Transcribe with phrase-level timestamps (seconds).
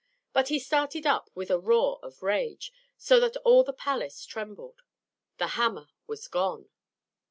[0.33, 4.81] But he started up with a roar of rage, so that all the palace trembled.
[5.37, 6.69] The hammer was gone!